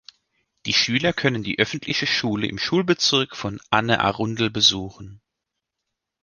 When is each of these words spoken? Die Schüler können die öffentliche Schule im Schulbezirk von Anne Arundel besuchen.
Die 0.65 0.73
Schüler 0.73 1.13
können 1.13 1.43
die 1.43 1.59
öffentliche 1.59 2.07
Schule 2.07 2.47
im 2.47 2.57
Schulbezirk 2.57 3.35
von 3.35 3.61
Anne 3.69 3.99
Arundel 3.99 4.49
besuchen. 4.49 5.21